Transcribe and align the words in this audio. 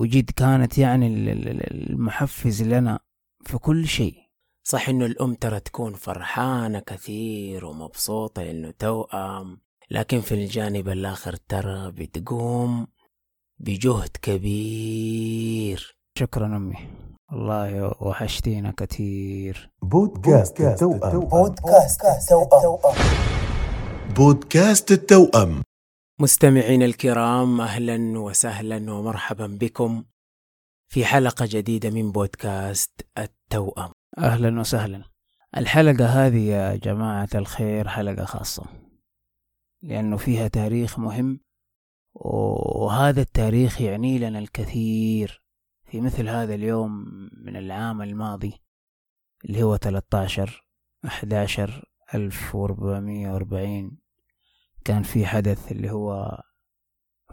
وجد 0.00 0.30
كانت 0.30 0.78
يعني 0.78 1.06
المحفز 1.70 2.62
لنا 2.62 3.00
في 3.46 3.58
كل 3.58 3.86
شيء. 3.86 4.14
صح 4.64 4.88
إنه 4.88 5.06
الأم 5.06 5.34
ترى 5.34 5.60
تكون 5.60 5.94
فرحانة 5.94 6.80
كثير 6.80 7.64
ومبسوطة 7.64 8.50
إنه 8.50 8.70
توأم 8.78 9.60
لكن 9.90 10.20
في 10.20 10.34
الجانب 10.34 10.88
الآخر 10.88 11.36
ترى 11.36 11.90
بتقوم 11.90 12.86
بجهد 13.58 14.16
كبير. 14.22 15.96
شكرا 16.18 16.46
أمي. 16.46 16.76
والله 17.32 17.94
وحشتينا 18.00 18.72
كثير. 18.76 19.70
بودكاست 19.82 20.60
التوأم. 20.60 21.20
بودكاست 21.20 22.04
التوأم. 22.04 22.94
بودكاست 24.16 24.92
التوأم. 24.92 25.62
مستمعين 26.20 26.82
الكرام 26.82 27.60
أهلا 27.60 28.18
وسهلا 28.18 28.92
ومرحبا 28.92 29.46
بكم 29.46 30.04
في 30.88 31.04
حلقة 31.04 31.48
جديدة 31.50 31.90
من 31.90 32.12
بودكاست 32.12 33.06
التوأم. 33.18 33.92
أهلا 34.18 34.60
وسهلا. 34.60 35.04
الحلقة 35.56 36.06
هذه 36.06 36.48
يا 36.48 36.76
جماعة 36.76 37.28
الخير 37.34 37.88
حلقة 37.88 38.24
خاصة 38.24 38.64
لأنه 39.82 40.16
فيها 40.16 40.48
تاريخ 40.48 40.98
مهم 40.98 41.40
وهذا 42.14 43.20
التاريخ 43.20 43.80
يعني 43.80 44.18
لنا 44.18 44.38
الكثير. 44.38 45.42
في 45.84 46.00
مثل 46.00 46.28
هذا 46.28 46.54
اليوم 46.54 46.90
من 47.32 47.56
العام 47.56 48.02
الماضي 48.02 48.60
اللي 49.44 49.62
هو 49.62 49.76
13 49.76 50.64
11 51.06 51.84
1440 52.14 54.09
كان 54.84 55.02
في 55.02 55.26
حدث 55.26 55.72
اللي 55.72 55.90
هو 55.90 56.42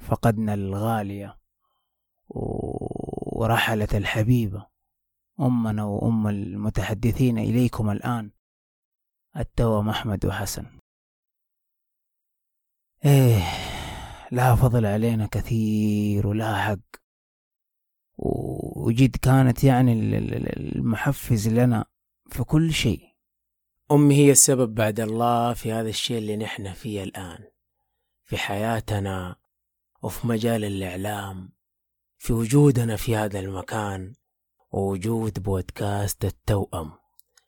فقدنا 0.02 0.54
الغالية 0.54 1.40
ورحلت 2.30 3.96
الحبيبة. 3.96 4.68
أمنا 5.40 5.84
وأم 5.84 6.28
المتحدثين 6.28 7.38
إليكم 7.38 7.90
الآن. 7.90 8.32
التوأم 9.38 9.90
أحمد 9.90 10.26
وحسن. 10.26 10.66
إيه 13.06 13.42
لها 14.32 14.56
فضل 14.56 14.86
علينا 14.86 15.28
كثير 15.28 16.28
ولها 16.28 16.56
حق. 16.56 16.98
وجد 18.18 19.16
كانت 19.16 19.64
يعني 19.64 19.94
المحفز 20.58 21.48
لنا 21.48 21.86
في 22.30 22.44
كل 22.44 22.74
شيء. 22.74 23.07
أمي 23.92 24.16
هي 24.16 24.32
السبب 24.32 24.76
بعد 24.76 25.00
الله 25.00 25.54
في 25.54 25.72
هذا 25.72 25.90
الشيء 25.90 26.18
اللي 26.18 26.38
نحن 26.38 26.74
فيه 26.74 27.04
الآن 27.04 27.38
في 28.24 28.38
حياتنا 28.38 29.36
وفي 30.02 30.28
مجال 30.28 30.66
الإعلام 30.66 31.50
في 32.18 32.34
وجودنا 32.34 32.96
في 32.96 33.16
هذا 33.16 33.40
المكان 33.40 34.14
ووجود 34.72 35.44
بودكاست 35.44 36.26
التوأم. 36.26 36.92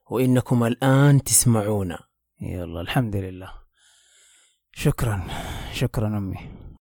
وإنكم 0.10 0.64
الآن 0.64 1.23
تسمعونا. 1.23 2.00
يلا 2.42 2.82
الحمد 2.82 3.16
لله. 3.16 3.54
شكرا 4.72 5.28
شكرا 5.73 6.08
أمي. 6.08 6.38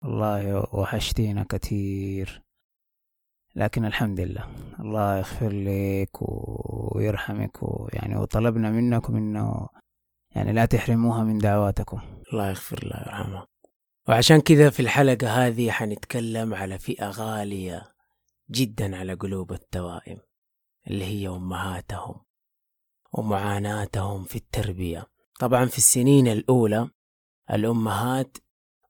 والله 0.02 0.66
وحشتينا 0.74 1.46
كثير. 1.48 2.42
لكن 3.56 3.84
الحمد 3.84 4.20
لله. 4.20 4.52
الله 4.80 5.18
يغفر 5.18 5.52
لك 5.52 6.22
ويرحمك 6.94 7.62
ويعني 7.62 8.16
وطلبنا 8.16 8.70
منكم 8.70 9.16
إنه 9.16 9.68
يعني 10.30 10.52
لا 10.52 10.64
تحرموها 10.64 11.24
من 11.24 11.38
دعواتكم. 11.38 12.00
الله 12.32 12.48
يغفر 12.48 12.84
له 12.84 12.96
ويرحمه. 12.96 13.46
وعشان 14.08 14.40
كذا 14.40 14.70
في 14.70 14.80
الحلقة 14.80 15.46
هذه 15.46 15.70
حنتكلم 15.70 16.54
على 16.54 16.78
فئة 16.78 17.10
غالية 17.10 17.82
جدا 18.50 18.96
على 18.96 19.14
قلوب 19.14 19.52
التوائم 19.52 20.18
اللي 20.86 21.04
هي 21.04 21.28
أمهاتهم 21.28 22.14
ومعاناتهم 23.12 24.24
في 24.24 24.36
التربية. 24.36 25.06
طبعا 25.40 25.66
في 25.66 25.78
السنين 25.78 26.28
الأولى 26.28 26.90
الأمهات 27.50 28.36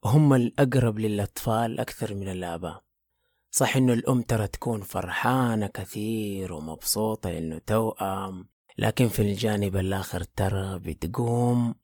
هم 0.04 0.34
الأقرب 0.34 0.98
للأطفال 0.98 1.81
أكثر 1.81 2.15
من 2.15 2.28
الآباء. 2.28 2.90
صح 3.50 3.77
إنه 3.77 3.93
الأم 3.93 4.22
ترى 4.22 4.47
تكون 4.47 4.81
فرحانة 4.83 5.66
كثير 5.66 6.53
ومبسوطة 6.53 7.38
إنه 7.38 7.59
توأم 7.59 8.49
لكن 8.78 9.09
في 9.09 9.22
الجانب 9.22 9.77
الآخر 9.77 10.22
ترى 10.22 10.78
بتقوم 10.78 11.75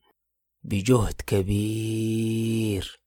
بجهد 0.63 1.21
كبير. 1.27 3.01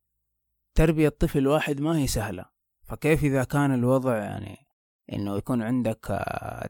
تربية 0.74 1.08
طفل 1.08 1.46
واحد 1.46 1.80
ما 1.80 1.98
هي 1.98 2.06
سهلة. 2.06 2.44
فكيف 2.82 3.24
إذا 3.24 3.44
كان 3.44 3.74
الوضع 3.74 4.16
يعني 4.16 4.66
إنه 5.12 5.36
يكون 5.36 5.62
عندك 5.62 6.24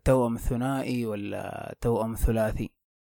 توأم 0.05 0.37
ثنائي 0.37 1.07
ولا 1.07 1.75
توأم 1.81 2.15
ثلاثي؟ 2.15 2.71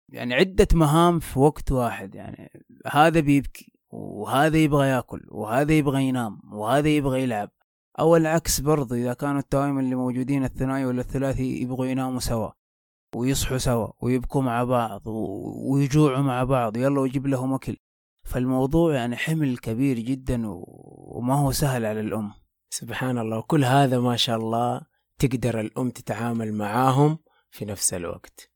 يعني 0.10 0.34
عدة 0.34 0.68
مهام 0.74 1.20
في 1.20 1.40
وقت 1.40 1.72
واحد 1.72 2.16
يعني 2.16 2.62
هذا 2.88 3.20
بيبكي 3.20 3.74
وهذا 3.90 4.58
يبغى 4.58 4.88
ياكل 4.88 5.22
وهذا 5.28 5.74
يبغى 5.74 6.04
ينام 6.04 6.42
وهذا 6.54 6.90
يبغى 6.90 7.24
يلعب. 7.24 7.52
أو 8.00 8.16
العكس 8.16 8.60
برضو 8.60 8.96
إذا 8.96 9.14
كانوا 9.14 9.40
التوائم 9.40 9.80
اللي 9.80 9.96
موجودين 9.96 10.44
الثنائي 10.44 10.86
ولا 10.86 11.02
الثلاثي 11.02 11.62
يبغوا 11.62 11.86
يناموا 11.86 12.20
سوا 12.20 12.50
ويصحوا 13.16 13.58
سوا 13.58 13.88
ويبكوا 14.02 14.42
مع 14.42 14.64
بعض 14.64 15.02
ويجوعوا 15.06 16.22
مع 16.22 16.44
بعض 16.44 16.78
يلا 16.78 17.00
ويجيب 17.00 17.28
لهم 17.28 17.54
أكل. 17.54 17.78
فالموضوع 18.24 18.96
يعني 18.96 19.18
حمل 19.18 19.58
كبير 19.58 20.00
جدا 20.00 20.42
وما 20.46 21.36
هو 21.36 21.52
سهل 21.52 21.86
على 21.86 22.00
الأم. 22.00 22.32
سبحان 22.70 23.18
الله. 23.18 23.38
وكل 23.38 23.66
هذا 23.66 24.00
ما 24.00 24.16
شاء 24.16 24.38
الله 24.38 24.82
تقدر 25.20 25.60
الأم 25.60 25.90
تتعامل 25.90 26.54
معاهم 26.54 27.18
في 27.50 27.66
نفس 27.66 27.94
الوقت. 27.94 28.52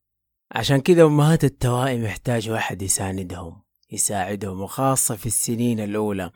عشان 0.52 0.80
كذا 0.80 1.04
أمهات 1.04 1.44
التوائم 1.44 2.04
يحتاجوا 2.04 2.54
واحد 2.54 2.82
يساندهم 2.82 3.62
يساعدهم 3.92 4.60
وخاصة 4.60 5.16
في 5.16 5.26
السنين 5.26 5.80
الأولى. 5.80 6.30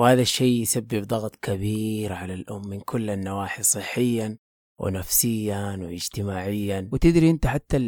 وهذا 0.00 0.22
الشيء 0.22 0.62
يسبب 0.62 1.04
ضغط 1.06 1.36
كبير 1.36 2.12
على 2.12 2.34
الأم 2.34 2.68
من 2.68 2.80
كل 2.80 3.10
النواحي 3.10 3.62
صحيا 3.62 4.38
ونفسيا 4.78 5.76
واجتماعيا. 5.82 6.88
وتدري 6.92 7.30
أنت 7.30 7.46
حتى 7.46 7.78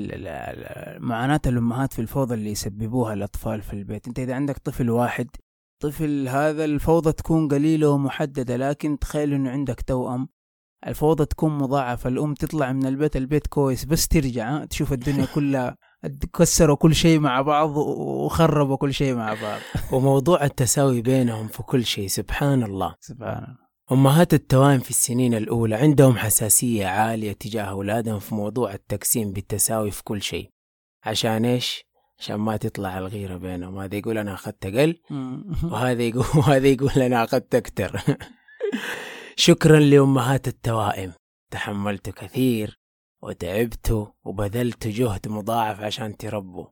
معاناة 0.98 1.40
الأمهات 1.46 1.92
في 1.92 1.98
الفوضى 1.98 2.34
اللي 2.34 2.50
يسببوها 2.50 3.12
الأطفال 3.12 3.62
في 3.62 3.72
البيت. 3.72 4.08
أنت 4.08 4.18
إذا 4.18 4.34
عندك 4.34 4.58
طفل 4.58 4.90
واحد 4.90 5.28
طفل 5.82 6.28
هذا 6.28 6.64
الفوضى 6.64 7.12
تكون 7.12 7.48
قليلة 7.48 7.88
ومحددة 7.88 8.56
لكن 8.56 8.98
تخيل 8.98 9.32
إنه 9.32 9.50
عندك 9.50 9.80
توأم 9.80 10.28
الفوضى 10.86 11.24
تكون 11.24 11.58
مضاعفة 11.58 12.08
الأم 12.08 12.34
تطلع 12.34 12.72
من 12.72 12.86
البيت 12.86 13.16
البيت 13.16 13.46
كويس 13.46 13.84
بس 13.84 14.08
ترجع 14.08 14.64
تشوف 14.64 14.92
الدنيا 14.92 15.26
كلها 15.34 15.76
كسروا 16.32 16.76
كل 16.76 16.94
شيء 16.94 17.18
مع 17.18 17.42
بعض 17.42 17.76
وخربوا 17.76 18.76
كل 18.76 18.94
شيء 18.94 19.14
مع 19.14 19.34
بعض. 19.34 19.60
وموضوع 19.92 20.44
التساوي 20.44 21.02
بينهم 21.02 21.48
في 21.48 21.62
كل 21.62 21.84
شيء 21.84 22.08
سبحان 22.08 22.62
الله 22.62 22.94
سبحان. 23.00 23.44
الله 23.44 23.62
أمهات 23.92 24.34
التوائم 24.34 24.78
في 24.78 24.90
السنين 24.90 25.34
الأولى 25.34 25.74
عندهم 25.74 26.16
حساسية 26.16 26.86
عالية 26.86 27.32
تجاه 27.32 27.62
أولادهم 27.62 28.18
في 28.18 28.34
موضوع 28.34 28.74
التقسيم 28.74 29.32
بالتساوي 29.32 29.90
في 29.90 30.02
كل 30.04 30.22
شيء. 30.22 30.50
عشان 31.04 31.44
إيش؟ 31.44 31.84
عشان 32.18 32.36
ما 32.36 32.56
تطلع 32.56 32.98
الغيرة 32.98 33.36
بينهم. 33.36 33.78
هذا 33.78 33.96
يقول 33.96 34.18
أنا 34.18 34.34
أخذت 34.34 34.66
أقل 34.66 35.00
وهذا 35.72 36.02
يقول 36.02 36.24
وهذا 36.38 36.68
يقول 36.68 37.02
أنا 37.02 37.24
أخذت 37.24 37.54
أكثر. 37.54 38.02
شكرا 39.36 39.80
لأمهات 39.80 40.48
التوائم. 40.48 41.12
تحملت 41.50 42.10
كثير. 42.10 42.81
وتعبتوا 43.22 44.06
وبذلتوا 44.24 44.90
جهد 44.90 45.28
مضاعف 45.28 45.80
عشان 45.80 46.16
تربوا. 46.16 46.66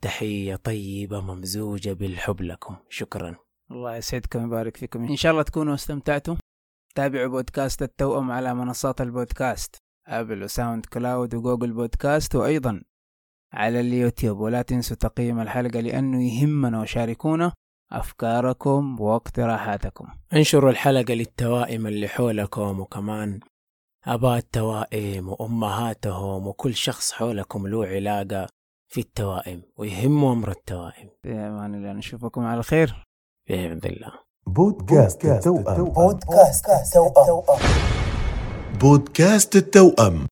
تحية 0.00 0.56
طيبة 0.56 1.20
ممزوجة 1.20 1.92
بالحب 1.92 2.42
لكم. 2.42 2.76
شكرا. 2.88 3.36
الله 3.70 3.96
يسعدكم 3.96 4.42
ويبارك 4.42 4.76
فيكم. 4.76 5.04
إن 5.04 5.16
شاء 5.16 5.32
الله 5.32 5.42
تكونوا 5.42 5.74
استمتعتوا. 5.74 6.36
تابعوا 6.94 7.26
بودكاست 7.26 7.82
التوأم 7.82 8.30
على 8.30 8.54
منصات 8.54 9.00
البودكاست. 9.00 9.76
Apple 10.06 10.36
و 10.36 10.42
SoundCloud 10.42 11.34
و 11.34 11.39
Google 11.39 11.72
Podcast 11.72 12.34
وأيضا 12.34 12.82
على 13.52 13.80
اليوتيوب. 13.80 14.38
ولا 14.38 14.62
تنسوا 14.62 14.96
تقييم 14.96 15.40
الحلقة 15.40 15.80
لأنه 15.80 16.22
يهمنا 16.24 16.80
وشاركونا 16.80 17.52
أفكاركم 17.92 19.00
وإقتراحاتكم. 19.00 20.08
انشروا 20.32 20.70
الحلقة 20.70 21.14
للتوائم 21.14 21.86
اللي 21.86 22.08
حولكم 22.08 22.80
وكمان 22.80 23.40
أباء 24.06 24.38
التوائم 24.38 25.28
وأمهاتهم 25.28 26.46
وكل 26.46 26.74
شخص 26.74 27.12
حولكم 27.12 27.66
له 27.66 27.86
علاقة 27.86 28.46
في 28.88 29.00
التوائم 29.00 29.62
ويهمه 29.76 30.32
أمر 30.32 30.50
التوائم. 30.50 31.08
بأمان 31.24 31.74
الله 31.74 31.92
نشوفكم 31.92 32.44
على 32.44 32.62
خير. 32.62 33.06
بإذن 33.48 33.80
الله. 33.84 34.12
بودكاست 34.46 35.24
التوأم. 35.24 35.84
بودكاست 35.84 36.68
التوأم. 36.68 37.58
بودكاست 38.80 39.56
التوأم. 39.56 40.26